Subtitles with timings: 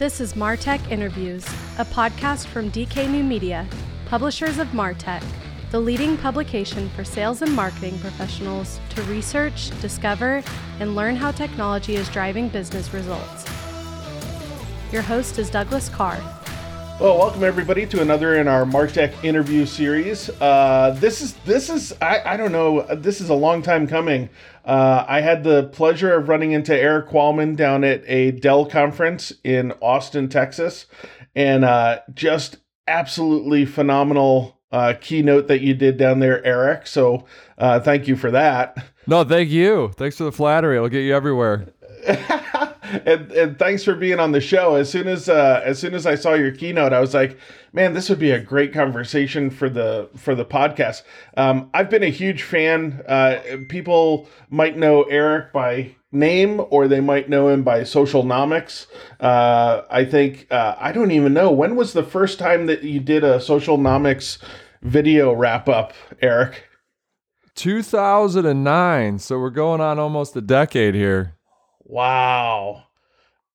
[0.00, 1.44] This is Martech Interviews,
[1.76, 3.66] a podcast from DK New Media,
[4.06, 5.22] publishers of Martech,
[5.70, 10.42] the leading publication for sales and marketing professionals to research, discover,
[10.78, 13.44] and learn how technology is driving business results.
[14.90, 16.39] Your host is Douglas Karr.
[17.00, 20.28] Well, welcome everybody to another in our Martech interview series.
[20.38, 24.28] Uh, this is this is I, I don't know this is a long time coming.
[24.66, 29.32] Uh, I had the pleasure of running into Erik Qualman down at a Dell conference
[29.42, 30.84] in Austin, Texas,
[31.34, 36.86] and uh, just absolutely phenomenal uh, keynote that you did down there, Erik.
[36.86, 37.24] So
[37.56, 38.76] uh, thank you for that.
[39.06, 39.90] No, thank you.
[39.96, 40.76] Thanks for the flattery.
[40.76, 41.64] It'll get you everywhere.
[43.06, 44.74] and, and thanks for being on the show.
[44.74, 47.38] As soon as uh, as soon as I saw your keynote, I was like,
[47.72, 51.02] man, this would be a great conversation for the for the podcast.
[51.36, 53.02] Um, I've been a huge fan.
[53.06, 58.86] Uh, people might know Erik by name, or they might know him by Socialnomics.
[59.20, 63.00] Uh, I think uh, I don't even know when was the first time that you
[63.00, 64.38] did a Socialnomics
[64.82, 66.64] video wrap up, Erik.
[67.54, 69.18] 2009.
[69.18, 71.36] So we're going on almost a decade here.
[71.90, 72.84] Wow.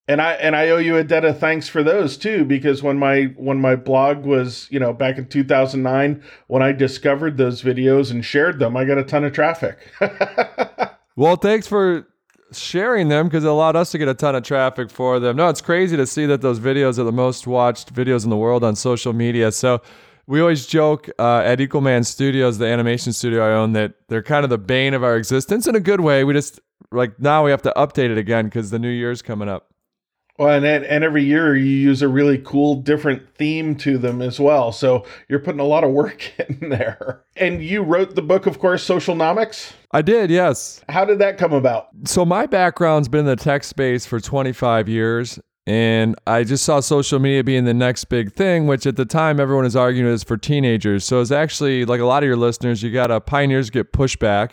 [0.07, 2.99] And I and I owe you a debt of thanks for those too, because when
[2.99, 8.11] my when my blog was, you know, back in 2009, when I discovered those videos
[8.11, 9.79] and shared them, I got a ton of traffic.
[11.15, 12.07] well, thanks for
[12.51, 15.37] sharing them because it allowed us to get a ton of traffic for them.
[15.37, 18.37] No, it's crazy to see that those videos are the most watched videos in the
[18.37, 19.51] world on social media.
[19.51, 19.81] So
[20.27, 24.43] we always joke uh, at Equalman Studios, the animation studio I own, that they're kind
[24.43, 26.23] of the bane of our existence in a good way.
[26.23, 26.59] We just
[26.95, 29.69] like now we have to update it again because the new year's coming up.
[30.37, 34.37] Well, and and every year you use a really cool, different theme to them as
[34.37, 34.73] well.
[34.73, 37.23] So you're putting a lot of work in there.
[37.37, 39.71] And you wrote the book, of course, Socialnomics.
[39.91, 40.83] I did, yes.
[40.89, 41.87] How did that come about?
[42.03, 46.81] So my background's been in the tech space for 25 years, and I just saw
[46.81, 50.23] social media being the next big thing, which at the time everyone is arguing is
[50.23, 51.05] for teenagers.
[51.05, 54.51] So it's actually like a lot of your listeners, you got to pioneers get pushback.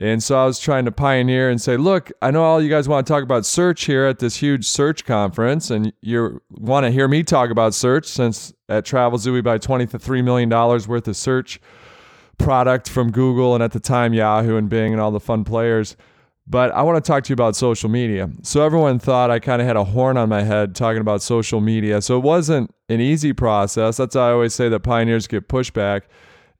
[0.00, 2.88] And so I was trying to pioneer and say, look, I know all you guys
[2.88, 6.92] want to talk about search here at this huge search conference, and you want to
[6.92, 11.60] hear me talk about search since at Travelzoo we buy $23 million worth of search
[12.38, 15.96] product from Google and at the time Yahoo and Bing and all the fun players.
[16.46, 18.30] But I want to talk to you about social media.
[18.42, 21.60] So everyone thought I kind of had a horn on my head talking about social
[21.60, 22.00] media.
[22.00, 23.98] So it wasn't an easy process.
[23.98, 26.02] That's why I always say that pioneers get pushback.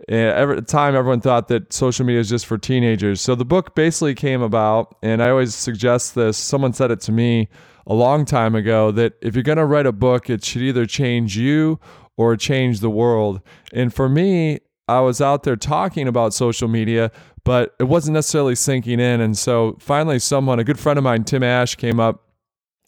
[0.08, 3.20] Every time everyone thought that social media is just for teenagers.
[3.20, 6.38] So the book basically came about, and I always suggest this.
[6.38, 7.48] Someone said it to me
[7.86, 10.86] a long time ago that if you're going to write a book, it should either
[10.86, 11.80] change you
[12.16, 13.40] or change the world.
[13.72, 17.10] And for me, I was out there talking about social media,
[17.44, 19.20] but it wasn't necessarily sinking in.
[19.20, 22.24] And so finally, someone, a good friend of mine, Tim Ash, came up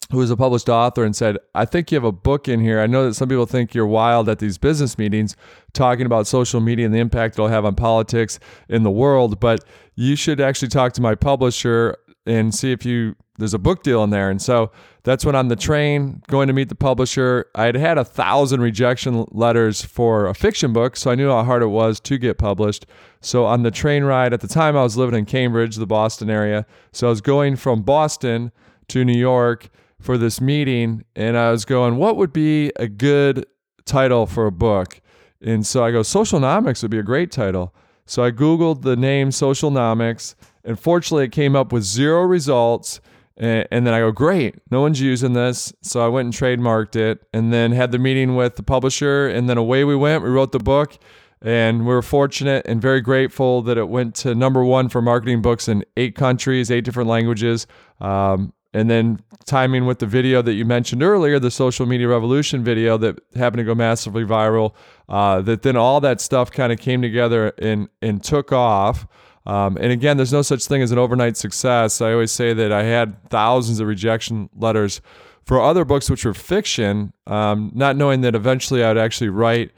[0.09, 2.81] who is a published author and said, I think you have a book in here.
[2.81, 5.35] I know that some people think you're wild at these business meetings
[5.73, 9.63] talking about social media and the impact it'll have on politics in the world, but
[9.95, 14.03] you should actually talk to my publisher and see if you there's a book deal
[14.03, 14.29] in there.
[14.29, 14.71] And so
[15.03, 18.61] that's when on the train going to meet the publisher, I had had a thousand
[18.61, 22.37] rejection letters for a fiction book, so I knew how hard it was to get
[22.37, 22.85] published.
[23.19, 26.29] So on the train ride, at the time I was living in Cambridge, the Boston
[26.29, 26.67] area.
[26.91, 28.51] So I was going from Boston
[28.89, 29.69] to New York
[30.01, 33.45] for this meeting and I was going, what would be a good
[33.85, 34.99] title for a book?
[35.41, 37.73] And so I go, Socialnomics would be a great title.
[38.05, 40.35] So I Googled the name Socialnomics.
[40.63, 42.99] And fortunately, it came up with zero results.
[43.37, 45.73] And, then I go, great, no one's using this.
[45.81, 49.27] So I went and trademarked it and then had the meeting with the publisher.
[49.27, 50.23] And then away we went.
[50.23, 50.97] We wrote the book.
[51.41, 55.41] And we were fortunate and very grateful that it went to number one for marketing
[55.41, 57.65] books in eight countries, eight different languages.
[57.99, 62.63] Um, and then timing with the video that you mentioned earlier, the social media revolution
[62.63, 64.73] video that happened to go massively viral,
[65.09, 69.07] uh, that then all that stuff kind of came together and and took off.
[69.45, 71.99] Um, and again, there's no such thing as an overnight success.
[71.99, 75.01] I always say that I had thousands of rejection letters
[75.43, 79.71] for other books which were fiction, um, not knowing that eventually I would actually write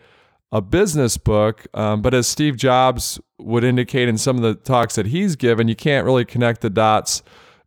[0.51, 1.65] a business book.
[1.73, 5.67] Um, but as Steve Jobs would indicate in some of the talks that he's given,
[5.67, 7.23] you can't really connect the dots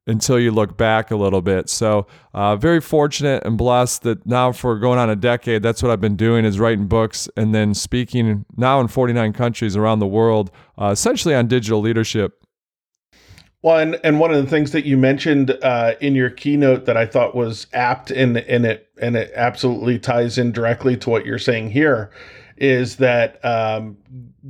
[0.06, 1.68] until you look back a little bit.
[1.68, 5.90] So, uh, very fortunate and blessed that now for going on a decade, that's what
[5.90, 10.06] I've been doing is writing books and then speaking now in 49 countries around the
[10.06, 10.50] world,
[10.80, 12.42] uh, essentially on digital leadership.
[13.62, 16.96] Well, and, and one of the things that you mentioned uh, in your keynote that
[16.96, 21.26] I thought was apt and, and it and it absolutely ties in directly to what
[21.26, 22.12] you're saying here
[22.56, 23.96] is that um,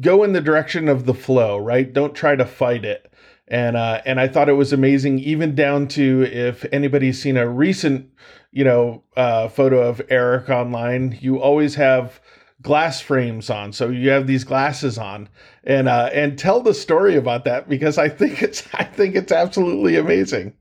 [0.00, 1.92] go in the direction of the flow, right?
[1.92, 3.10] Don't try to fight it
[3.48, 7.48] and uh, and I thought it was amazing, even down to if anybody's seen a
[7.48, 8.10] recent,
[8.50, 12.20] you know, uh, photo of Erik online, you always have
[12.62, 15.28] glass frames on, so you have these glasses on,
[15.62, 19.32] and uh, and tell the story about that because I think it's I think it's
[19.32, 20.54] absolutely amazing.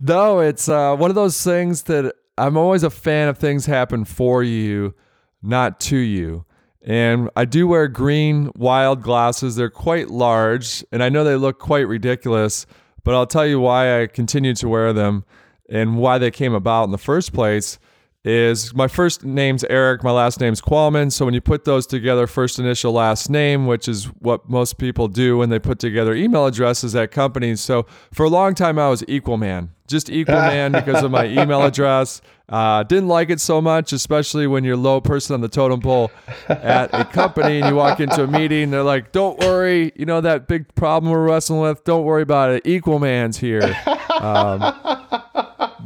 [0.00, 4.04] No, it's uh, one of those things that I'm always a fan of things happen
[4.04, 4.94] for you,
[5.42, 6.44] not to you.
[6.88, 9.56] And I do wear green wild glasses.
[9.56, 12.64] They're quite large, and I know they look quite ridiculous,
[13.04, 15.24] but I'll tell you why I continue to wear them
[15.68, 17.78] and why they came about in the first place
[18.24, 21.10] is my first name's Erik, my last name's Qualman.
[21.10, 25.08] So when you put those together, first initial, last name, which is what most people
[25.08, 27.60] do when they put together email addresses at companies.
[27.60, 31.26] So for a long time, I was Equal Man, just Equal Man because of my
[31.26, 32.20] email address.
[32.48, 36.10] Uh, didn't like it so much, especially when you're low person on the totem pole
[36.48, 38.70] at a company and you walk into a meeting.
[38.70, 41.84] They're like, "Don't worry, you know that big problem we're wrestling with.
[41.84, 42.62] Don't worry about it.
[42.64, 43.76] Equal man's here."
[44.18, 44.62] Um,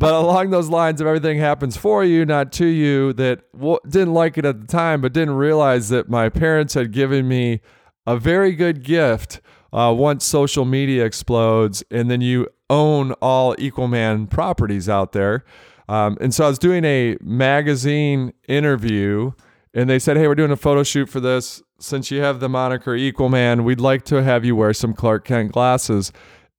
[0.02, 4.14] but along those lines of everything happens for you, not to you, that w- didn't
[4.14, 7.60] like it at the time, but didn't realize that my parents had given me
[8.04, 9.40] a very good gift
[9.72, 15.44] uh, once social media explodes and then you own all Equal Man properties out there.
[15.88, 19.31] Um, and so I was doing a magazine interview
[19.72, 21.62] and they said, Hey, we're doing a photo shoot for this.
[21.78, 25.25] Since you have the moniker Equal Man, we'd like to have you wear some Clark
[25.25, 26.12] Kent glasses.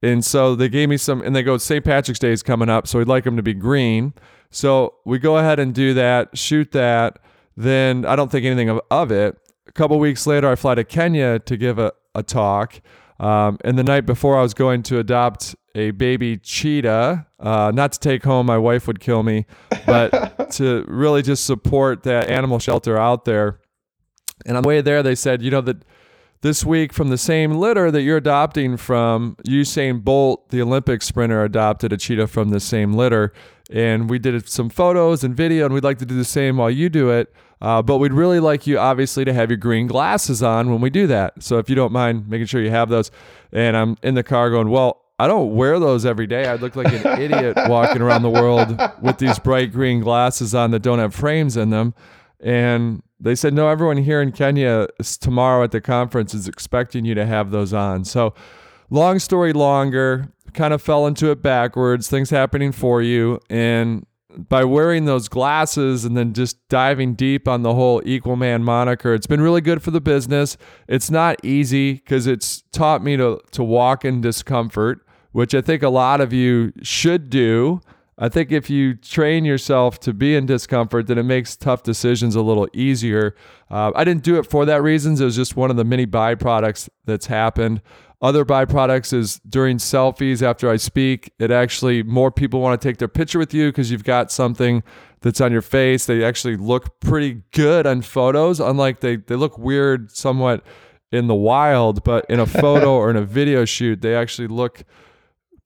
[0.03, 1.83] And so they gave me some, and they go, St.
[1.83, 4.13] Patrick's Day is coming up, so we'd like them to be green.
[4.51, 7.19] So we go ahead and do that, shoot that.
[7.55, 9.37] Then I don't think anything of, of it.
[9.65, 12.81] A couple weeks later, I fly to Kenya to give a, a talk.
[13.17, 17.93] Um, and the night before, I was going to adopt a baby cheetah, uh, not
[17.93, 19.45] to take home, my wife would kill me,
[19.85, 23.61] but to really just support that animal shelter out there.
[24.45, 25.85] And on the way there, they said, you know, that
[26.43, 31.41] this week from the same litter that you're adopting from, Usain Bolt, the Olympic sprinter,
[31.41, 33.31] adopted a cheetah from the same litter.
[33.71, 36.69] And we did some photos and video, and we'd like to do the same while
[36.69, 37.33] you do it.
[37.61, 40.89] Uh, but we'd really like you, obviously, to have your green glasses on when we
[40.89, 41.41] do that.
[41.41, 43.09] So if you don't mind making sure you have those.
[43.53, 46.45] And I'm in the car going, well, I don't wear those every day.
[46.45, 50.71] I'd look like an idiot walking around the world with these bright green glasses on
[50.71, 51.93] that don't have frames in them.
[52.41, 54.87] And they said, no, everyone here in Kenya
[55.19, 58.03] tomorrow at the conference is expecting you to have those on.
[58.03, 58.33] So,
[58.89, 63.39] long story longer, kind of fell into it backwards, things happening for you.
[63.49, 64.05] And
[64.37, 69.13] by wearing those glasses and then just diving deep on the whole equal man moniker,
[69.13, 70.57] it's been really good for the business.
[70.89, 75.81] It's not easy because it's taught me to, to walk in discomfort, which I think
[75.81, 77.79] a lot of you should do.
[78.17, 82.35] I think if you train yourself to be in discomfort, then it makes tough decisions
[82.35, 83.35] a little easier.
[83.71, 85.19] Uh, I didn't do it for that reasons.
[85.19, 87.81] It was just one of the many byproducts that's happened.
[88.21, 92.97] Other byproducts is during selfies after I speak, it actually more people want to take
[92.97, 94.81] their picture with you because you've got something
[95.19, 96.05] that's on your face.
[96.05, 100.63] They actually look pretty good on photos, unlike they, they look weird somewhat
[101.11, 104.83] in the wild, but in a photo or in a video shoot, they actually look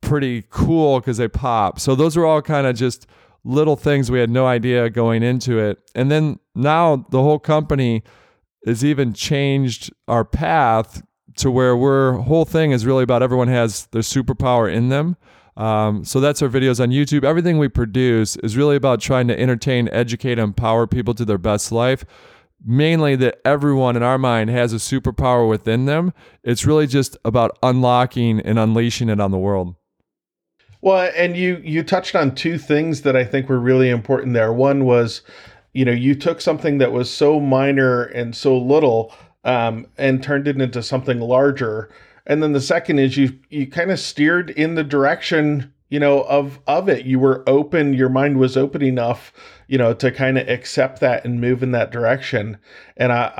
[0.00, 1.80] pretty cool because they pop.
[1.80, 3.06] So those are all kind of just
[3.44, 5.78] little things we had no idea going into it.
[5.94, 8.02] And then now the whole company
[8.66, 11.02] has even changed our path
[11.36, 15.16] to where we're whole thing is really about everyone has their superpower in them.
[15.56, 17.24] Um, so that's our videos on YouTube.
[17.24, 21.72] Everything we produce is really about trying to entertain, educate, empower people to their best
[21.72, 22.04] life.
[22.64, 26.12] Mainly that everyone in our mind has a superpower within them.
[26.42, 29.74] It's really just about unlocking and unleashing it on the world.
[30.80, 34.52] Well, and you you touched on two things that I think were really important there.
[34.52, 35.22] One was,
[35.72, 39.12] you know, you took something that was so minor and so little
[39.44, 41.90] um, and turned it into something larger.
[42.26, 46.22] And then the second is you you kind of steered in the direction, you know,
[46.24, 47.06] of of it.
[47.06, 49.32] You were open, your mind was open enough,
[49.66, 52.58] you know, to kind of accept that and move in that direction.
[52.96, 53.32] And I,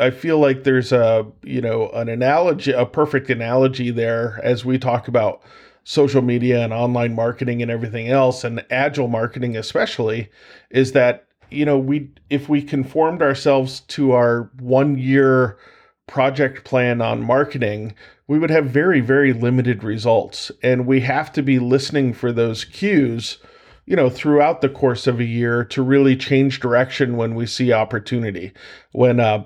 [0.00, 4.64] I I feel like there's a, you know, an analogy, a perfect analogy there as
[4.64, 5.42] we talk about
[5.84, 10.30] social media and online marketing and everything else and agile marketing especially
[10.70, 15.58] is that you know we if we conformed ourselves to our one year
[16.06, 17.94] project plan on marketing
[18.26, 20.50] we would have very very limited results.
[20.62, 23.38] And we have to be listening for those cues
[23.86, 27.72] you know throughout the course of a year to really change direction when we see
[27.72, 28.52] opportunity.
[28.92, 29.44] When uh,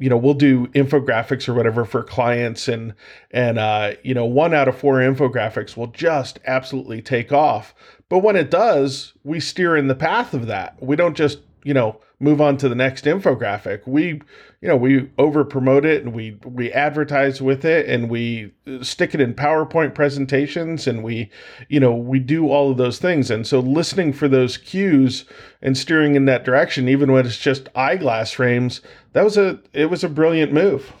[0.00, 2.94] you know we'll do infographics or whatever for clients and
[3.30, 7.74] and uh, you know one out of four infographics will just absolutely take off.
[8.08, 10.82] But when it does we steer in the path of that.
[10.82, 13.86] We don't just you know, move on to the next infographic.
[13.86, 14.20] We,
[14.60, 19.14] you know, we over promote it and we we advertise with it and we stick
[19.14, 21.30] it in PowerPoint presentations and we,
[21.68, 23.30] you know, we do all of those things.
[23.30, 25.24] And so listening for those cues
[25.62, 28.82] and steering in that direction, even when it's just eyeglass frames,
[29.14, 30.92] that was a it was a brilliant move.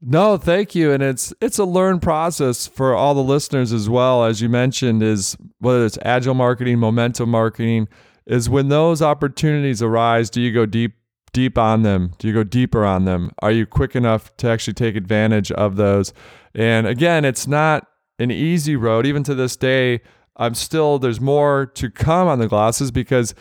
[0.00, 0.92] No, thank you.
[0.92, 4.24] And it's it's a learned process for all the listeners as well.
[4.24, 7.88] As you mentioned, is whether it's agile marketing, momentum marketing,
[8.28, 10.92] is when those opportunities arise, do you go deep
[11.32, 12.12] deep on them?
[12.18, 13.32] Do you go deeper on them?
[13.40, 16.12] Are you quick enough to actually take advantage of those?
[16.54, 17.86] And again, it's not
[18.18, 19.06] an easy road.
[19.06, 20.00] Even to this day,
[20.36, 23.34] I'm still there's more to come on the glasses because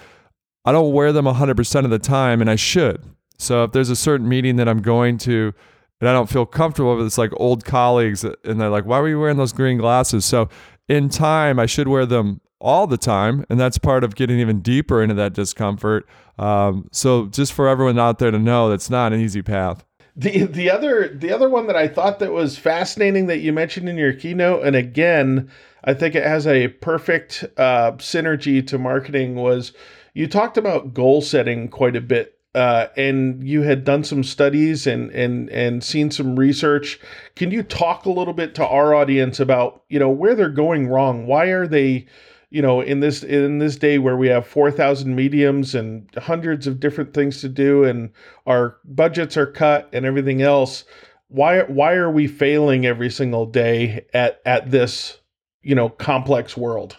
[0.65, 3.03] I don't wear them 100% of the time and I should.
[3.39, 5.53] So if there's a certain meeting that I'm going to
[5.99, 9.09] and I don't feel comfortable with it's like old colleagues and they're like, why were
[9.09, 10.25] you wearing those green glasses?
[10.25, 10.49] So
[10.87, 13.45] in time, I should wear them all the time.
[13.49, 16.07] And that's part of getting even deeper into that discomfort.
[16.37, 19.83] Um, so just for everyone out there to know, that's not an easy path.
[20.15, 23.87] The, the other the other one that I thought that was fascinating that you mentioned
[23.87, 25.51] in your keynote, and again,
[25.83, 29.73] I think it has a perfect uh, synergy to marketing was
[30.15, 34.87] you talked about goal setting quite a bit uh, and you had done some studies
[34.87, 36.99] and and and seen some research.
[37.35, 40.87] Can you talk a little bit to our audience about you know where they're going
[40.87, 41.27] wrong?
[41.27, 42.07] Why are they,
[42.49, 46.67] you know, in this in this day where we have four thousand mediums and hundreds
[46.67, 48.11] of different things to do, and
[48.45, 50.85] our budgets are cut and everything else?
[51.27, 55.19] Why why are we failing every single day at at this
[55.61, 56.97] you know complex world?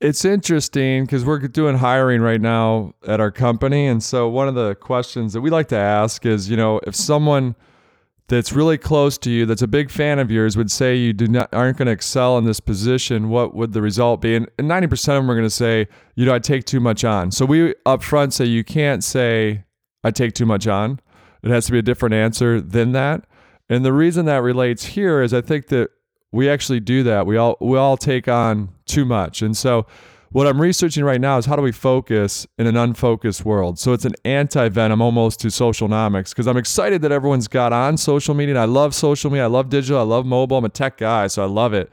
[0.00, 3.86] it's interesting because we're doing hiring right now at our company.
[3.86, 6.94] And so one of the questions that we like to ask is, you know, if
[6.94, 7.54] someone
[8.28, 11.26] that's really close to you, that's a big fan of yours, would say you do
[11.26, 14.34] not aren't going to excel in this position, what would the result be?
[14.34, 17.04] And, and 90% of them are going to say, you know, I take too much
[17.04, 17.30] on.
[17.30, 19.64] So we up front say you can't say
[20.02, 21.00] I take too much on.
[21.42, 23.26] It has to be a different answer than that.
[23.68, 25.90] And the reason that relates here is I think that
[26.32, 27.26] we actually do that.
[27.26, 29.42] We all we all take on too much.
[29.42, 29.86] And so
[30.34, 33.78] what I'm researching right now is how do we focus in an unfocused world?
[33.78, 38.34] So it's an anti-venom almost to socialnomics because I'm excited that everyone's got on social
[38.34, 38.56] media.
[38.56, 39.44] I love social media.
[39.44, 40.00] I love digital.
[40.00, 40.56] I love mobile.
[40.56, 41.88] I'm a tech guy, so I love it.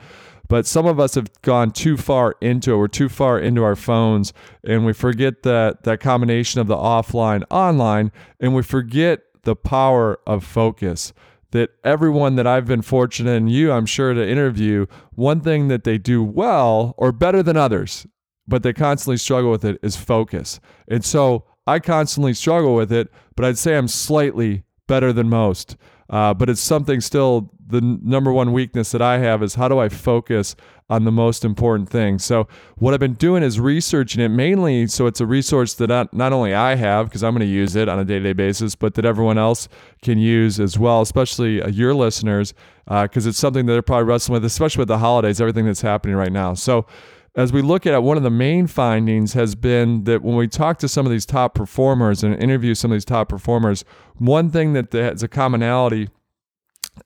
[0.48, 2.78] But some of us have gone too far into it.
[2.78, 4.34] We're too far into our phones
[4.64, 10.20] and we forget that that combination of the offline online and we forget the power
[10.26, 11.14] of focus
[11.52, 15.84] that everyone that I've been fortunate and you, I'm sure, to interview, one thing that
[15.84, 18.08] they do well or better than others,
[18.48, 20.60] but they constantly struggle with it is focus.
[20.88, 25.78] And so I constantly struggle with it, but I'd say I'm slightly better than most.
[26.10, 29.80] Uh, but it's something still the number one weakness that I have is how do
[29.80, 30.56] I focus
[30.90, 32.20] on the most important thing.
[32.20, 36.14] So what I've been doing is researching it mainly so it's a resource that not,
[36.14, 38.96] not only I have because I'm going to use it on a day-to-day basis, but
[38.96, 39.70] that everyone else
[40.02, 42.54] can use as well, especially uh, your listeners,
[42.86, 45.82] because uh, it's something that they're probably wrestling with, especially with the holidays, everything that's
[45.82, 46.54] happening right now.
[46.54, 46.86] So
[47.36, 50.48] as we look at it, one of the main findings has been that when we
[50.48, 53.86] talk to some of these top performers and interview some of these top performers,
[54.18, 56.10] one thing that has a commonality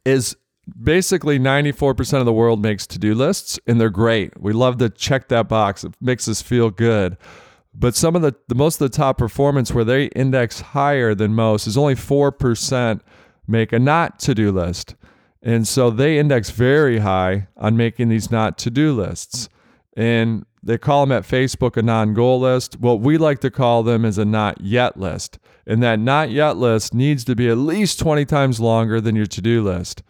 [0.04, 0.36] is
[0.82, 4.40] basically 94% of the world makes to-do lists and they're great.
[4.42, 5.84] We love to check that box.
[5.84, 7.18] It makes us feel good.
[7.78, 11.36] But some of the, the most of the top performance where they index higher than
[11.36, 13.02] most is only 4%
[13.48, 14.96] make a not to-do list.
[15.44, 19.50] And so they index very high on making these not to-do lists.
[19.96, 22.80] And they call them at Facebook a non-goal list.
[22.80, 25.40] What we like to call them is a not yet list.
[25.68, 29.26] And that not yet list needs to be at least 20 times longer than your
[29.26, 30.04] to-do list.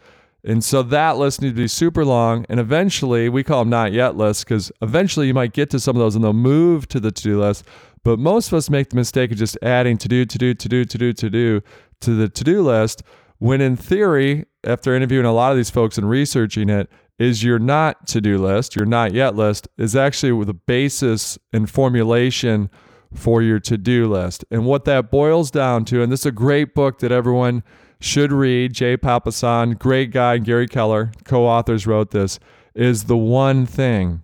[0.43, 2.45] And so that list needs to be super long.
[2.49, 5.95] And eventually, we call them not yet lists because eventually you might get to some
[5.95, 7.63] of those and they'll move to the to do list.
[8.03, 10.69] But most of us make the mistake of just adding to do, to do, to
[10.69, 11.61] do, to do, to do
[12.01, 13.03] to the to do list.
[13.39, 17.59] When in theory, after interviewing a lot of these folks and researching it, is your
[17.59, 22.69] not to do list, your not yet list, is actually the basis and formulation
[23.13, 24.43] for your to do list.
[24.51, 27.63] And what that boils down to, and this is a great book that everyone
[27.99, 28.73] should read.
[28.73, 32.39] Jay Papasan, great guy, Gary Keller, co authors wrote this,
[32.73, 34.21] is the one thing.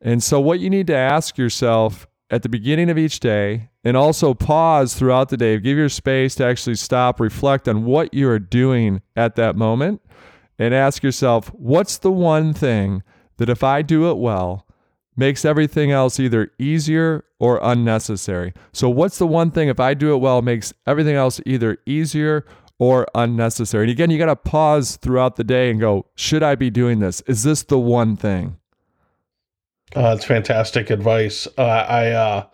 [0.00, 3.96] And so, what you need to ask yourself at the beginning of each day, and
[3.96, 8.28] also pause throughout the day, give your space to actually stop, reflect on what you
[8.28, 10.00] are doing at that moment,
[10.62, 13.02] and ask yourself, what's the one thing
[13.36, 14.66] that if I do it well,
[15.16, 18.54] makes everything else either easier or unnecessary.
[18.72, 22.46] So, what's the one thing if I do it well makes everything else either easier
[22.78, 23.84] or unnecessary.
[23.84, 26.98] And again, you got to pause throughout the day and go, should I be doing
[26.98, 27.20] this?
[27.22, 28.56] Is this the one thing?
[29.94, 31.46] Uh, fantastic advice.
[31.58, 32.46] Uh, I uh,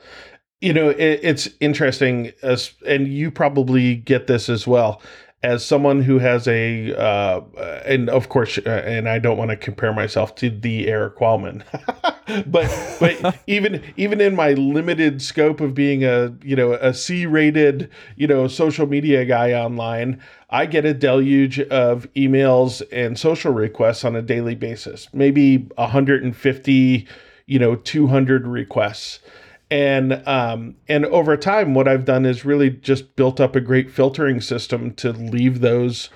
[0.60, 5.00] You know, it, it's interesting, as, and you probably get this as well.
[5.40, 7.40] As someone who has a, uh,
[7.86, 11.62] and of course, uh, and I don't want to compare myself to the Erik Qualman,
[12.46, 17.88] but but even even in my limited scope of being a you know a C-rated
[18.16, 24.04] you know social media guy online, I get a deluge of emails and social requests
[24.04, 27.06] on a daily basis, maybe 150,
[27.46, 29.20] you know, 200 requests
[29.70, 33.90] and um, and over time what i've done is really just built up a great
[33.90, 36.08] filtering system to leave those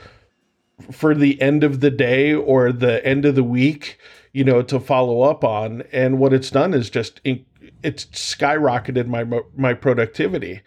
[0.90, 3.99] for the end of the day or the end of the week
[4.32, 5.82] you know to follow up on.
[5.92, 10.62] And what it's done is just it's skyrocketed my my productivity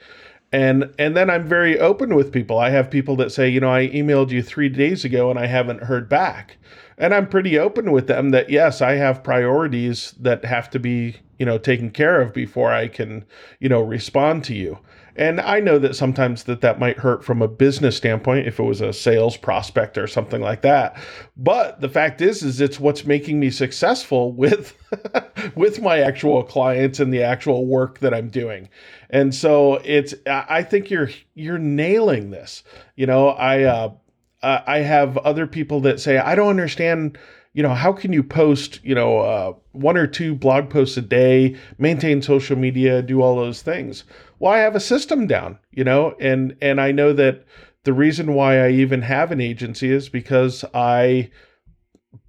[0.51, 3.71] and and then i'm very open with people i have people that say you know
[3.71, 6.57] i emailed you 3 days ago and i haven't heard back
[6.97, 11.17] and i'm pretty open with them that yes i have priorities that have to be
[11.39, 13.25] you know taken care of before I can
[13.59, 14.79] you know respond to you.
[15.17, 18.63] And I know that sometimes that that might hurt from a business standpoint if it
[18.63, 20.97] was a sales prospect or something like that.
[21.37, 24.75] But the fact is is it's what's making me successful with
[25.55, 28.67] with my actual clients and the actual work that I'm doing.
[29.09, 32.63] And so it's I think you're you're nailing this.
[32.95, 33.93] You know, I uh
[34.41, 37.17] I have other people that say I don't understand
[37.55, 41.01] you know, how can you post, you know, uh, one or two blog posts a
[41.01, 44.03] day, maintain social media, do all those things?
[44.39, 47.45] Well, I have a system down, you know, and and I know that
[47.85, 51.31] the reason why I even have an agency is because I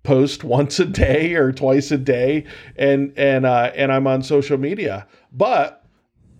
[0.04, 2.44] post once a day or twice a day,
[2.76, 5.85] and and uh, and I'm on social media, but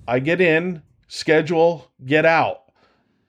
[0.06, 2.62] I get in, schedule, get out,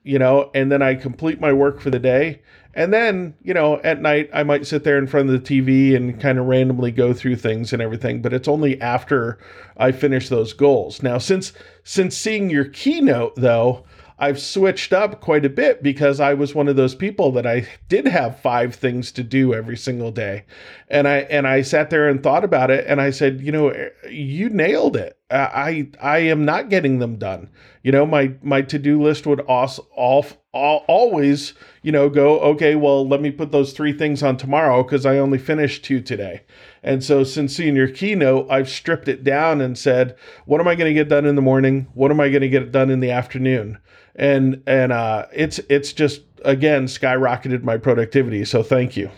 [0.02, 2.40] you know, and then I complete my work for the day
[2.78, 5.96] and then, you know, at night, I might sit there in front of the TV
[5.96, 9.36] and kind of randomly go through things and everything, but it's only after
[9.76, 11.02] I finish those goals.
[11.02, 13.84] Now, since since seeing your keynote though,
[14.20, 17.68] I've switched up quite a bit because I was one of those people that I
[17.88, 20.44] did have five things to do every single day.
[20.88, 23.68] And I and I sat there and thought about it and I said, you know,
[23.68, 25.16] eh, you nailed it.
[25.30, 27.48] I I am not getting them done.
[27.84, 32.74] You know, my my to-do list would also all, all always, you know, go, okay,
[32.74, 36.42] well, let me put those three things on tomorrow because I only finished two today.
[36.82, 40.74] And so since seeing your keynote, I've stripped it down and said, what am I
[40.74, 41.86] going to get done in the morning?
[41.94, 43.78] What am I going to get done in the afternoon?
[44.18, 48.44] And and uh it's it's just again skyrocketed my productivity.
[48.44, 49.10] So thank you.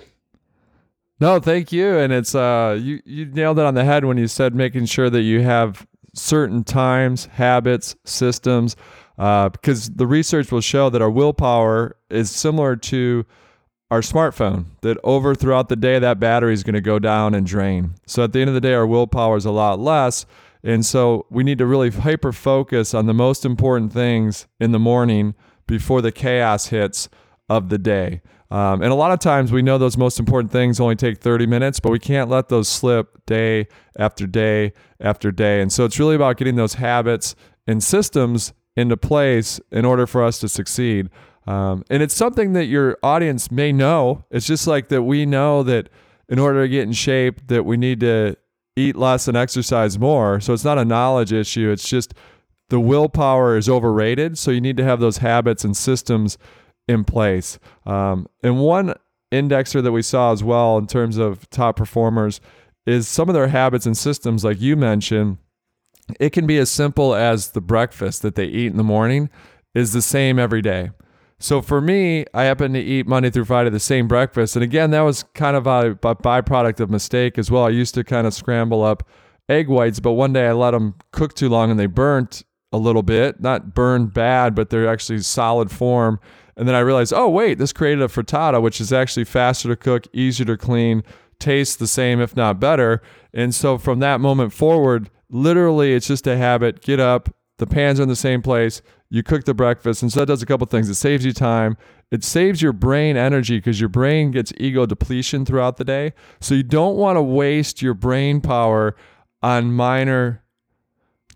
[1.18, 1.98] No, thank you.
[1.98, 5.10] And it's uh you you nailed it on the head when you said making sure
[5.10, 8.76] that you have certain times, habits, systems,
[9.18, 13.24] uh, because the research will show that our willpower is similar to
[13.90, 17.46] our smartphone, that over throughout the day, that battery is going to go down and
[17.46, 17.94] drain.
[18.06, 20.26] So at the end of the day, our willpower is a lot less.
[20.62, 24.78] And so we need to really hyper focus on the most important things in the
[24.78, 25.34] morning
[25.66, 27.08] before the chaos hits
[27.48, 28.22] of the day.
[28.50, 31.46] Um, and a lot of times we know those most important things only take 30
[31.46, 35.60] minutes, but we can't let those slip day after day after day.
[35.60, 40.24] And so it's really about getting those habits and systems into place in order for
[40.24, 41.10] us to succeed.
[41.46, 44.24] Um, and it's something that your audience may know.
[44.30, 45.88] It's just like that we know that
[46.28, 48.36] in order to get in shape, that we need to
[48.80, 50.40] eat less and exercise more.
[50.40, 51.70] So it's not a knowledge issue.
[51.70, 52.14] It's just
[52.68, 54.38] the willpower is overrated.
[54.38, 56.38] So you need to have those habits and systems
[56.88, 57.58] in place.
[57.86, 58.94] Um, and one
[59.32, 62.40] indexer that we saw as well in terms of top performers
[62.86, 65.38] is some of their habits and systems, like you mentioned.
[66.18, 69.30] It can be as simple as the breakfast that they eat in the morning
[69.74, 70.90] is the same every day.
[71.42, 74.56] So for me, I happen to eat Monday through Friday the same breakfast.
[74.56, 77.64] And again, that was kind of a, a byproduct of mistake as well.
[77.64, 79.08] I used to kind of scramble up
[79.48, 82.78] egg whites, but one day I let them cook too long and they burnt a
[82.78, 83.40] little bit.
[83.40, 86.20] Not burned bad, but they're actually solid form.
[86.58, 89.76] And then I realized, oh, wait, this created a frittata, which is actually faster to
[89.76, 91.02] cook, easier to clean,
[91.38, 93.00] tastes the same, if not better.
[93.32, 96.82] And so from that moment forward, literally, it's just a habit.
[96.82, 100.02] Get up, the pans are in the same place, you cook the breakfast.
[100.02, 100.88] And so that does a couple things.
[100.88, 101.76] It saves you time,
[102.10, 106.12] it saves your brain energy because your brain gets ego depletion throughout the day.
[106.40, 108.96] So you don't want to waste your brain power
[109.42, 110.42] on minor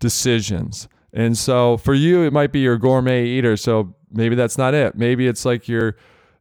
[0.01, 0.89] decisions.
[1.13, 3.57] And so for you, it might be your gourmet eater.
[3.57, 4.97] So maybe that's not it.
[4.97, 5.97] Maybe it's like you're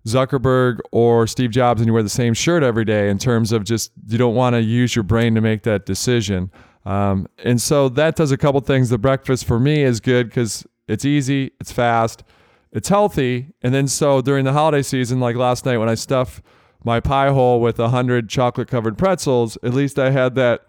[0.06, 3.64] Zuckerberg or Steve Jobs and you wear the same shirt every day in terms of
[3.64, 6.52] just you don't want to use your brain to make that decision.
[6.86, 8.90] Um, and so that does a couple things.
[8.90, 12.24] The breakfast for me is good because it's easy, it's fast,
[12.72, 13.54] it's healthy.
[13.62, 16.44] And then so during the holiday season, like last night when I stuffed
[16.84, 20.66] my pie hole with a hundred chocolate covered pretzels, at least I had that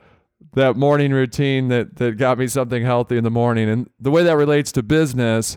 [0.52, 3.68] that morning routine that that got me something healthy in the morning.
[3.68, 5.56] And the way that relates to business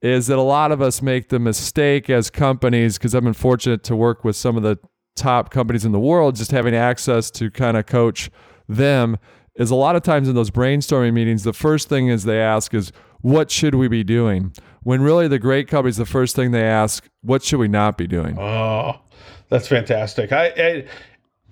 [0.00, 3.84] is that a lot of us make the mistake as companies because I've been fortunate
[3.84, 4.78] to work with some of the
[5.14, 8.30] top companies in the world just having access to kind of coach
[8.68, 9.18] them
[9.56, 12.72] is a lot of times in those brainstorming meetings the first thing is they ask
[12.72, 14.52] is what should we be doing?
[14.82, 18.06] When really the great companies the first thing they ask what should we not be
[18.06, 18.38] doing?
[18.38, 19.00] Oh
[19.48, 20.32] that's fantastic.
[20.32, 20.84] I, I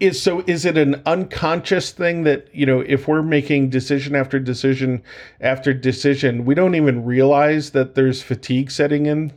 [0.01, 4.41] is so is it an unconscious thing that you know if we're making decision after
[4.41, 5.03] decision
[5.43, 9.33] after decision we don't even realize that there's fatigue setting in?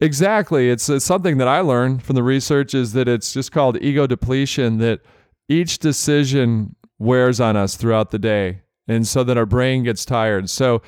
[0.00, 0.70] Exactly.
[0.70, 4.06] It's, it's something that i learned from the research is that it's just called ego
[4.06, 5.00] depletion that
[5.48, 10.50] each decision wears on us throughout the day and so that our brain gets tired
[10.50, 10.82] so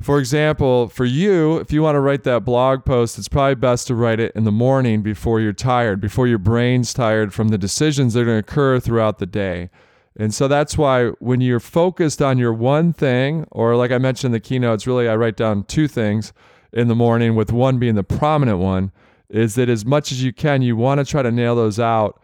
[0.00, 3.86] for example, for you, if you want to write that blog post, it's probably best
[3.88, 7.58] to write it in the morning before you're tired, before your brain's tired from the
[7.58, 9.68] decisions that are going to occur throughout the day.
[10.16, 14.28] And so that's why when you're focused on your one thing, or like I mentioned
[14.28, 16.32] in the keynote, it's really I write down two things
[16.72, 18.92] in the morning, with one being the prominent one,
[19.28, 22.20] is that as much as you can, you want to try to nail those out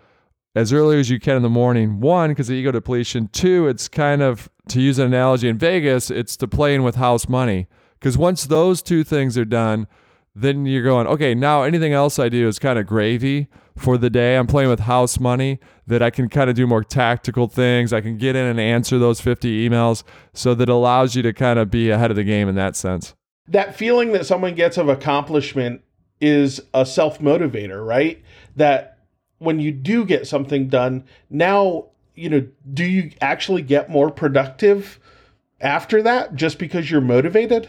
[0.57, 2.01] as early as you can in the morning.
[2.01, 3.29] One, because of ego depletion.
[3.29, 7.29] Two, it's kind of to use an analogy in Vegas, it's to playing with house
[7.29, 7.69] money.
[8.01, 9.87] Because once those two things are done,
[10.35, 14.09] then you're going, okay, now anything else I do is kind of gravy for the
[14.09, 14.37] day.
[14.37, 17.93] I'm playing with house money that I can kind of do more tactical things.
[17.93, 21.59] I can get in and answer those 50 emails so that allows you to kind
[21.59, 23.15] of be ahead of the game in that sense.
[23.47, 25.83] That feeling that someone gets of accomplishment
[26.19, 28.23] is a self motivator, right?
[28.57, 28.96] That
[29.39, 34.99] when you do get something done, now you know, do you actually get more productive
[35.61, 37.69] after that just because you're motivated?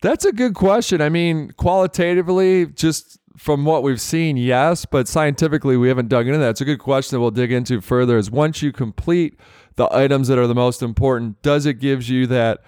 [0.00, 1.00] That's a good question.
[1.00, 6.38] I mean, qualitatively, just from what we've seen, yes, but scientifically, we haven't dug into
[6.38, 6.50] that.
[6.50, 8.16] It's a good question that we'll dig into further.
[8.16, 9.38] Is once you complete
[9.76, 12.62] the items that are the most important, does it gives you that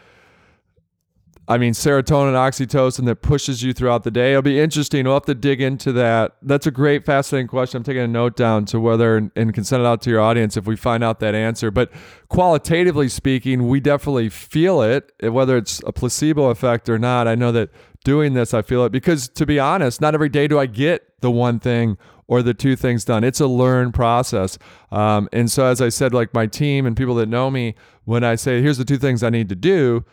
[1.51, 4.33] I mean, serotonin, oxytocin that pushes you throughout the day.
[4.33, 5.07] It'll be interesting.
[5.07, 6.37] We'll have to dig into that.
[6.43, 7.79] That's a great, fascinating question.
[7.79, 10.59] I'm taking a note down to whether and can send it out to your audience
[10.59, 11.71] if we find out that answer.
[11.71, 11.91] But
[12.29, 17.27] qualitatively speaking, we definitely feel it, whether it's a placebo effect or not.
[17.27, 17.71] I know that
[18.05, 21.19] doing this, I feel it because to be honest, not every day do I get
[21.21, 23.25] the one thing or the two things done.
[23.25, 24.59] It's a learned process.
[24.93, 28.23] Um, and so, as I said, like my team and people that know me, when
[28.23, 30.05] I say, here's the two things I need to do,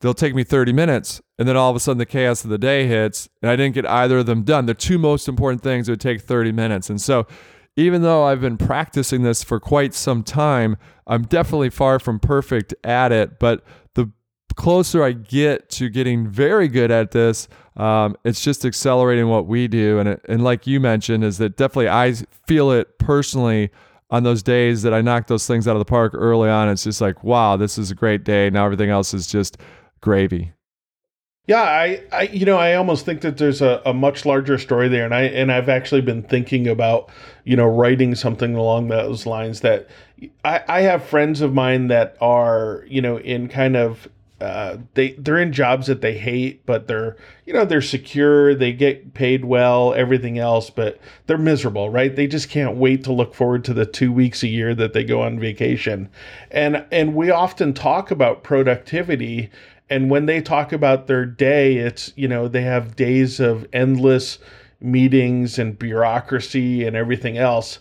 [0.00, 2.58] they'll take me 30 minutes and then all of a sudden the chaos of the
[2.58, 4.66] day hits and I didn't get either of them done.
[4.66, 6.90] The two most important things would take 30 minutes.
[6.90, 7.26] And so
[7.76, 12.74] even though I've been practicing this for quite some time, I'm definitely far from perfect
[12.82, 13.38] at it.
[13.38, 14.10] But the
[14.56, 19.68] closer I get to getting very good at this, um, it's just accelerating what we
[19.68, 20.00] do.
[20.00, 22.14] And, it, and like you mentioned, is that definitely I
[22.46, 23.70] feel it personally
[24.10, 26.68] on those days that I knock those things out of the park early on.
[26.68, 28.50] It's just like, wow, this is a great day.
[28.50, 29.58] Now everything else is just
[30.00, 30.52] gravy.
[31.46, 34.88] Yeah, I, I, you know, I almost think that there's a, a much larger story
[34.88, 37.08] there, and I and I've actually been thinking about,
[37.44, 39.60] you know, writing something along those lines.
[39.62, 39.88] That
[40.44, 44.08] I, I have friends of mine that are, you know, in kind of
[44.40, 48.72] uh, they they're in jobs that they hate, but they're you know they're secure, they
[48.72, 52.14] get paid well, everything else, but they're miserable, right?
[52.14, 55.02] They just can't wait to look forward to the two weeks a year that they
[55.02, 56.08] go on vacation,
[56.50, 59.50] and and we often talk about productivity
[59.90, 64.38] and when they talk about their day it's you know they have days of endless
[64.80, 67.78] meetings and bureaucracy and everything else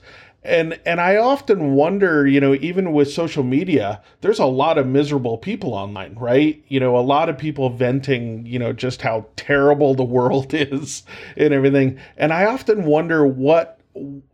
[0.47, 4.87] and and I often wonder, you know, even with social media, there's a lot of
[4.87, 6.63] miserable people online, right?
[6.69, 11.03] You know, a lot of people venting, you know, just how terrible the world is
[11.35, 11.99] and everything.
[12.15, 13.79] And I often wonder what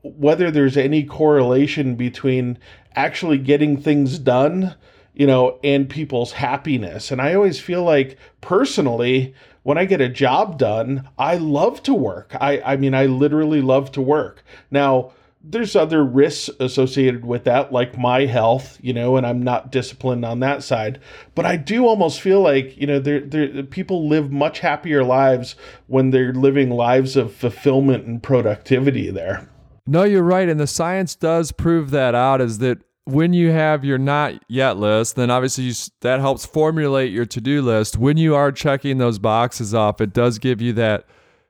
[0.03, 2.59] whether there's any correlation between
[2.95, 4.75] actually getting things done
[5.13, 7.11] you know, and people's happiness.
[7.11, 11.93] And I always feel like personally, when I get a job done, I love to
[11.93, 12.35] work.
[12.39, 14.43] I, I mean, I literally love to work.
[14.71, 15.13] Now,
[15.45, 20.23] there's other risks associated with that, like my health, you know, and I'm not disciplined
[20.23, 21.01] on that side.
[21.35, 25.55] But I do almost feel like, you know, there, there, people live much happier lives
[25.87, 29.49] when they're living lives of fulfillment and productivity there.
[29.85, 30.47] No, you're right.
[30.47, 34.77] And the science does prove that out is that when you have your not yet
[34.77, 37.97] list, then obviously you, that helps formulate your to do list.
[37.97, 41.05] When you are checking those boxes off, it does give you that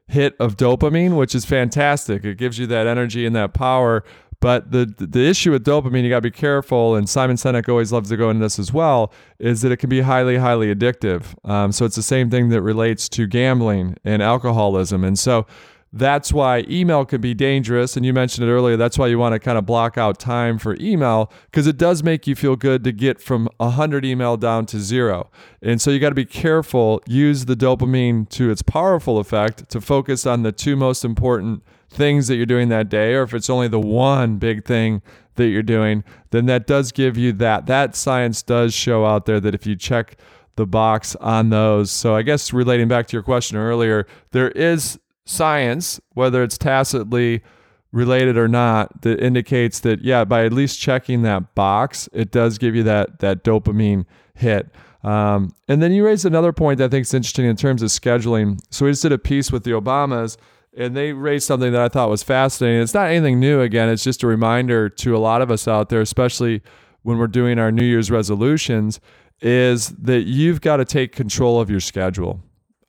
[0.07, 2.25] hit of dopamine, which is fantastic.
[2.25, 4.03] It gives you that energy and that power.
[4.39, 6.95] But the the issue with dopamine, you got to be careful.
[6.95, 9.13] And Simon Sinek always loves to go into this as well.
[9.39, 11.33] Is that it can be highly, highly addictive.
[11.49, 15.05] Um, so it's the same thing that relates to gambling and alcoholism.
[15.05, 15.45] And so
[15.95, 17.95] that's why email can be dangerous.
[17.95, 18.75] And you mentioned it earlier.
[18.75, 22.01] That's why you want to kind of block out time for email because it does
[22.01, 25.29] make you feel good to get from 100 email down to zero.
[25.61, 26.99] And so you got to be careful.
[27.05, 32.27] Use the dopamine to its powerful effect to focus on the two most important things
[32.27, 33.13] that you're doing that day.
[33.13, 35.03] Or if it's only the one big thing
[35.35, 37.67] that you're doing, then that does give you that.
[37.67, 40.17] That science does show out there that if you check
[40.55, 41.91] the box on those.
[41.91, 47.41] So I guess relating back to your question earlier, there is science, whether it's tacitly
[47.91, 52.57] related or not, that indicates that yeah, by at least checking that box, it does
[52.57, 54.05] give you that that dopamine
[54.35, 54.69] hit.
[55.03, 57.89] Um, and then you raised another point that I think is interesting in terms of
[57.89, 58.59] scheduling.
[58.69, 60.37] So we just did a piece with the Obamas,
[60.75, 62.81] and they raised something that I thought was fascinating.
[62.81, 63.61] It's not anything new.
[63.61, 66.61] Again, it's just a reminder to a lot of us out there, especially
[67.03, 69.01] when we're doing our New Year's resolutions,
[69.41, 72.41] is that you've got to take control of your schedule.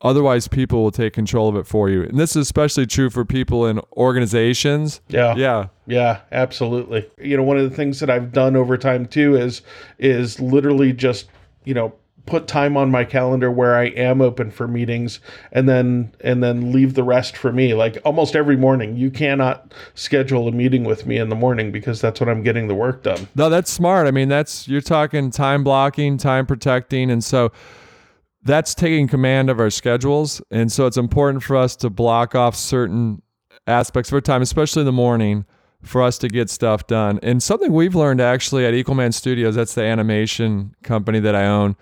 [0.05, 2.03] Otherwise, people will take control of it for you.
[2.03, 5.01] And this is especially true for people in organizations.
[5.09, 5.35] Yeah.
[5.35, 5.69] Yeah.
[5.87, 7.11] Yeah, absolutely.
[7.19, 9.63] You know, one of the things that I've done over time too is
[9.99, 11.29] is literally just,
[11.65, 11.95] you know,
[12.27, 15.21] put time on my calendar where I am open for meetings
[15.53, 17.75] and then and then leave the rest for me.
[17.75, 22.01] Like almost every morning, you cannot schedule a meeting with me in the morning because
[22.01, 23.29] that's when I'm getting the work done.
[23.35, 24.07] No, that's smart.
[24.07, 27.53] I mean, that's you're talking time blocking, time protecting, and so
[28.45, 30.43] that's taking command of our schedules.
[30.51, 33.23] And so it's important for us to block off certain
[33.67, 35.47] aspects of our time, especially in the morning,
[35.83, 37.19] for us to get stuff done.
[37.23, 41.77] And something we've learned actually at Equalman Studios, that's the animation company that I own,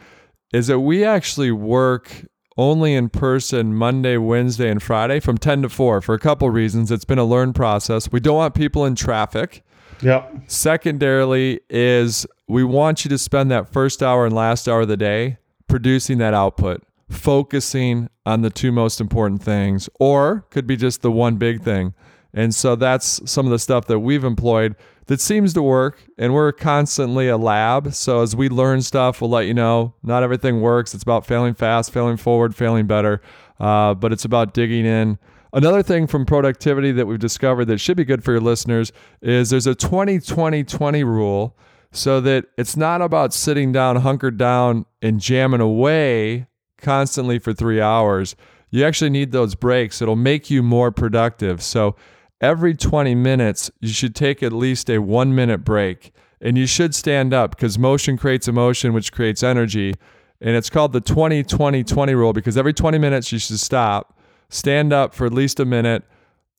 [0.52, 5.68] is that we actually work only in person Monday, Wednesday, and Friday from 10 to
[5.68, 6.90] 4 for a couple reasons.
[6.90, 8.12] It's been a learned process.
[8.12, 9.64] We don't want people in traffic.
[10.02, 10.42] Yep.
[10.48, 14.96] Secondarily, is we want you to spend that first hour and last hour of the
[14.96, 15.38] day
[15.72, 21.10] producing that output, focusing on the two most important things, or could be just the
[21.10, 21.94] one big thing.
[22.34, 26.02] And so that's some of the stuff that we've employed that seems to work.
[26.18, 27.94] And we're constantly a lab.
[27.94, 29.94] So as we learn stuff, we'll let you know.
[30.02, 30.92] Not everything works.
[30.92, 33.22] It's about failing fast, failing forward, failing better.
[33.58, 35.18] Uh, but it's about digging in.
[35.54, 39.48] Another thing from productivity that we've discovered that should be good for your listeners is
[39.48, 41.56] there's a 20 20 20 rule
[41.92, 46.46] so that it's not about sitting down, hunkered down, and jamming away
[46.78, 48.34] constantly for three hours.
[48.70, 50.00] You actually need those breaks.
[50.00, 51.62] It'll make you more productive.
[51.62, 51.94] So
[52.40, 56.12] every 20 minutes, you should take at least a one minute break.
[56.40, 59.94] And you should stand up because motion creates emotion, which creates energy.
[60.40, 64.18] And it's called the 20 20 20 rule because every 20 minutes, you should stop,
[64.48, 66.02] stand up for at least a minute,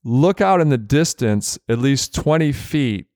[0.06, 3.08] look out in the distance at least 20 feet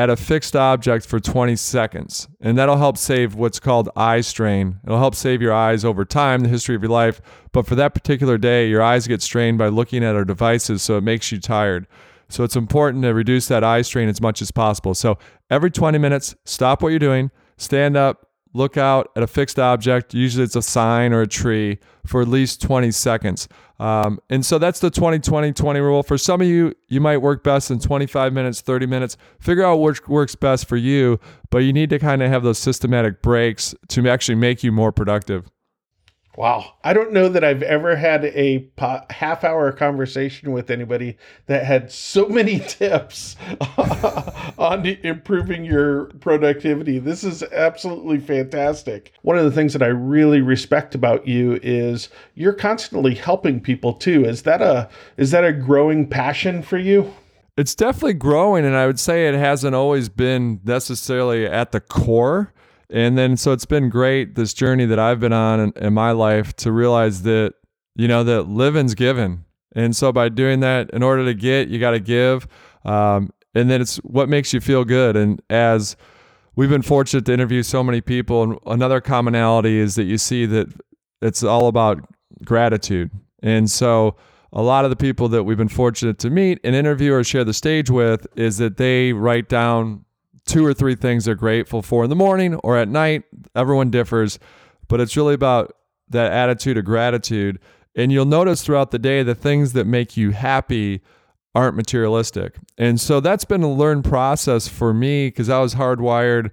[0.00, 2.26] at a fixed object for 20 seconds.
[2.40, 4.80] And that'll help save what's called eye strain.
[4.82, 7.20] It'll help save your eyes over time, the history of your life.
[7.52, 10.96] But for that particular day, your eyes get strained by looking at our devices, so
[10.96, 11.86] it makes you tired.
[12.30, 14.94] So it's important to reduce that eye strain as much as possible.
[14.94, 15.18] So
[15.50, 20.14] every 20 minutes, stop what you're doing, stand up, look out at a fixed object.
[20.14, 23.48] Usually it's a sign or a tree for at least 20 seconds.
[23.78, 26.02] Um, and so that's the 20 20 20 rule.
[26.02, 29.16] For some of you, you might work best in 25 minutes, 30 minutes.
[29.40, 31.18] Figure out what works best for you,
[31.50, 34.92] but you need to kind of have those systematic breaks to actually make you more
[34.92, 35.50] productive.
[36.36, 36.74] Wow.
[36.84, 41.64] I don't know that I've ever had a po- half hour conversation with anybody that
[41.64, 43.36] had so many tips
[44.58, 46.98] on improving your productivity.
[46.98, 49.12] This is absolutely fantastic.
[49.22, 53.92] One of the things that I really respect about you is you're constantly helping people
[53.92, 54.24] too.
[54.24, 57.12] Is that a is that a growing passion for you?
[57.56, 62.52] It's definitely growing and I would say it hasn't always been necessarily at the core
[62.92, 66.12] and then so it's been great this journey that I've been on in, in my
[66.12, 67.54] life to realize that
[67.94, 71.78] you know that living's given, and so by doing that, in order to get, you
[71.78, 72.46] got to give,
[72.84, 75.16] um, and then it's what makes you feel good.
[75.16, 75.96] And as
[76.56, 80.46] we've been fortunate to interview so many people, and another commonality is that you see
[80.46, 80.68] that
[81.22, 82.00] it's all about
[82.44, 83.10] gratitude,
[83.42, 84.16] and so
[84.52, 87.44] a lot of the people that we've been fortunate to meet and interview or share
[87.44, 90.04] the stage with is that they write down
[90.50, 93.22] two or three things they're grateful for in the morning or at night.
[93.54, 94.38] Everyone differs,
[94.88, 95.76] but it's really about
[96.08, 97.60] that attitude of gratitude.
[97.94, 101.02] And you'll notice throughout the day the things that make you happy
[101.54, 102.56] aren't materialistic.
[102.76, 106.50] And so that's been a learned process for me because I was hardwired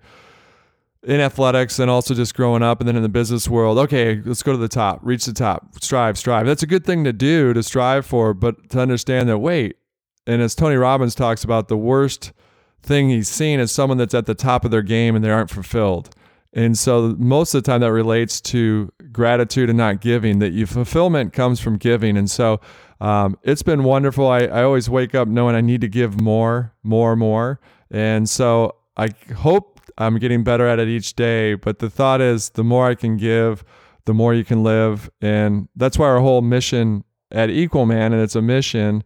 [1.04, 3.80] in athletics and also just growing up and then in the business world.
[3.80, 6.46] Okay, let's go to the top, reach the top, strive, strive.
[6.46, 9.78] That's a good thing to do to strive for, but to understand that, wait,
[10.28, 12.34] and as Tony Robbins talks about, the worst
[12.88, 15.52] thing he's seen is someone that's at the top of their game and they aren't
[15.52, 16.10] fulfilled.
[16.54, 20.66] And so most of the time that relates to gratitude and not giving, that you
[20.66, 22.18] fulfillment comes from giving.
[22.18, 22.60] And so
[23.00, 24.28] um, it's been wonderful.
[24.28, 27.60] I, I always wake up knowing I need to give more, more, more.
[27.92, 31.54] And so I hope I'm getting better at it each day.
[31.54, 33.64] But the thought is the more I can give,
[34.06, 35.10] the more you can live.
[35.22, 39.04] And that's why our whole mission at Equal Man, and it's a mission,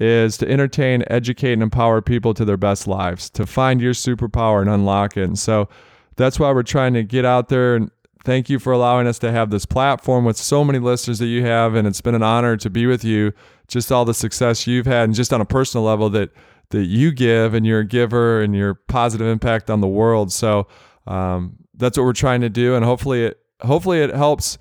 [0.00, 4.62] is to entertain, educate, and empower people to their best lives, to find your superpower
[4.62, 5.24] and unlock it.
[5.24, 5.68] And so
[6.16, 7.76] that's why we're trying to get out there.
[7.76, 7.90] And
[8.24, 11.44] thank you for allowing us to have this platform with so many listeners that you
[11.44, 11.74] have.
[11.74, 13.32] And it's been an honor to be with you.
[13.68, 16.30] Just all the success you've had and just on a personal level that
[16.70, 20.32] that you give and you're a giver and your positive impact on the world.
[20.32, 20.68] So
[21.06, 22.74] um, that's what we're trying to do.
[22.74, 24.56] And hopefully it hopefully it helps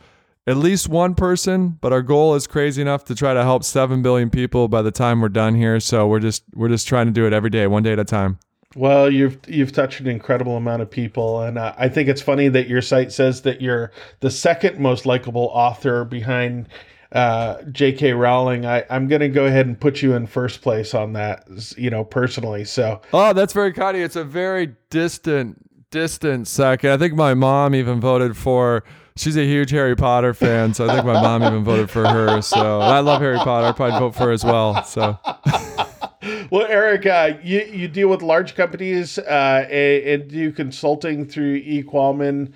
[0.49, 4.01] at least one person but our goal is crazy enough to try to help 7
[4.01, 7.13] billion people by the time we're done here so we're just we're just trying to
[7.13, 8.39] do it every day one day at a time
[8.75, 12.49] well, you've you've touched an incredible amount of people, and uh, I think it's funny
[12.49, 16.69] that your site says that you're the second most likable author behind
[17.11, 18.13] uh, J.K.
[18.13, 18.67] Rowling.
[18.67, 21.89] I, I'm going to go ahead and put you in first place on that, you
[21.89, 22.63] know, personally.
[22.65, 23.97] So, oh, that's very kind.
[23.97, 26.91] It's a very distant, distant second.
[26.91, 28.83] I think my mom even voted for.
[29.19, 32.41] She's a huge Harry Potter fan, so I think my mom even voted for her.
[32.41, 33.67] So I love Harry Potter.
[33.67, 34.81] I'd probably vote for her as well.
[34.85, 35.19] So.
[36.49, 41.57] well, Erik, uh, you you deal with large companies uh, and, and, do consulting through
[41.57, 42.55] equalman.com.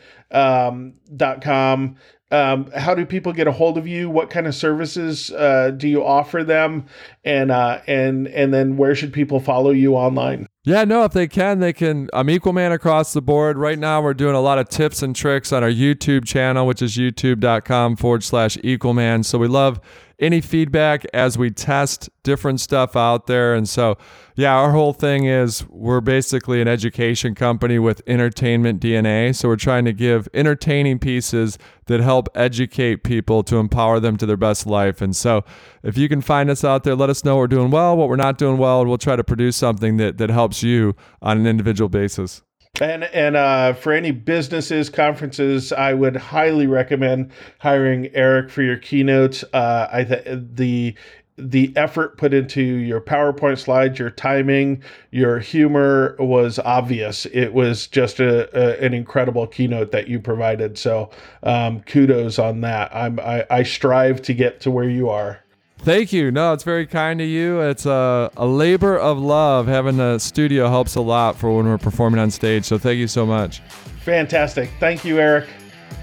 [1.51, 1.97] Um.
[2.31, 4.09] Um, how do people get a hold of you?
[4.09, 6.87] What kind of services uh, do you offer them?
[7.25, 10.47] And uh, and and then where should people follow you online?
[10.65, 12.09] Yeah, no, if they can, they can.
[12.13, 13.57] I'm Equal Man across the board.
[13.57, 16.81] Right now, we're doing a lot of tips and tricks on our YouTube channel, which
[16.81, 19.23] is youtube.com forward slash Equal Man.
[19.23, 19.81] So we love
[20.19, 23.53] any feedback as we test different stuff out there.
[23.53, 23.97] And so,
[24.35, 29.35] yeah, our whole thing is we're basically an education company with entertainment DNA.
[29.35, 31.57] So we're trying to give entertaining pieces
[31.87, 35.01] that help educate people to empower them to their best life.
[35.01, 35.43] And so,
[35.83, 38.09] if you can find us out there, let us know what we're doing well, what
[38.09, 41.37] we're not doing well, and we'll try to produce something that, that helps you on
[41.37, 42.41] an individual basis.
[42.81, 48.77] And and uh, for any businesses, conferences, I would highly recommend hiring Erik for your
[48.77, 49.43] keynotes.
[49.53, 50.95] Uh, I th- the
[51.37, 57.27] the effort put into your PowerPoint slides, your timing, your humor was obvious.
[57.27, 60.77] It was just a, a an incredible keynote that you provided.
[60.77, 61.11] So
[61.43, 62.95] um, kudos on that.
[62.95, 65.42] I'm I, I strive to get to where you are.
[65.83, 66.31] Thank you.
[66.31, 67.59] No, it's very kind of you.
[67.59, 69.67] It's a, a labor of love.
[69.67, 72.63] Having a studio helps a lot for when we're performing on stage.
[72.63, 73.59] So thank you so much.
[74.05, 74.69] Fantastic.
[74.79, 75.49] Thank you, Erik.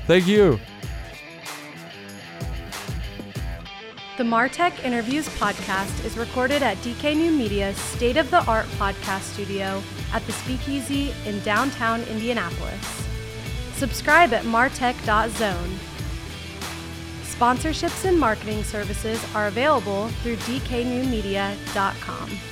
[0.07, 0.61] Thank you.
[4.19, 9.23] The Martech Interviews podcast is recorded at DK New Media's state of the art podcast
[9.23, 13.09] studio at the Speakeasy in downtown Indianapolis.
[13.77, 15.90] Subscribe at martech.zone.
[17.41, 22.50] Sponsorships and marketing services are available through dknewmedia.com.